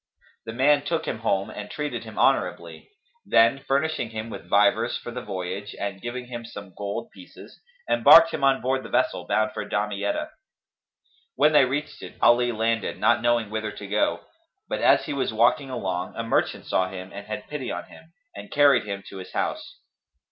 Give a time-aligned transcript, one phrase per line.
[0.47, 2.89] The man took him home and treated him honourably;
[3.23, 8.31] then, furnishing him with vivers for the voyage and giving him some gold pieces, embarked
[8.31, 10.31] him on board the vessel bound for Damietta.
[11.35, 14.21] When they reached it, Ali landed, not knowing whither to go;
[14.67, 18.11] but as he was walking along, a merchant saw him and had pity on him,
[18.35, 19.77] and carried him to his house.